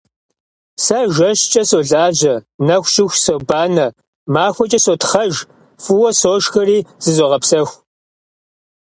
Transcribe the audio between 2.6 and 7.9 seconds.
нэху щыху собанэ, махуэкӀэ сотхъэж, фӀыуэ сошхэри зызогъэпсэху.